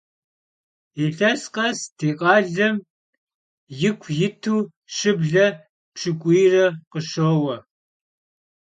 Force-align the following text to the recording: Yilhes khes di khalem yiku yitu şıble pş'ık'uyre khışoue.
Yilhes 0.97 1.43
khes 1.55 1.79
di 1.97 2.09
khalem 2.19 2.75
yiku 3.79 4.09
yitu 4.19 4.55
şıble 4.95 5.47
pş'ık'uyre 5.93 6.65
khışoue. 6.91 7.57